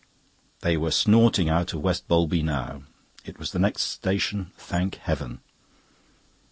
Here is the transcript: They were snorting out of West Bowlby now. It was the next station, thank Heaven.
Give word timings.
They 0.61 0.77
were 0.77 0.89
snorting 0.89 1.47
out 1.47 1.73
of 1.75 1.81
West 1.81 2.07
Bowlby 2.07 2.41
now. 2.41 2.81
It 3.23 3.37
was 3.37 3.51
the 3.51 3.59
next 3.59 3.83
station, 3.83 4.49
thank 4.57 4.95
Heaven. 4.95 5.41